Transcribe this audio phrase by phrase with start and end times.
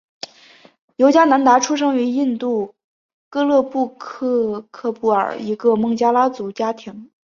[0.95, 2.73] 尤迦南达出生于印度
[3.29, 7.11] 戈勒克布尔一个孟加拉族家庭。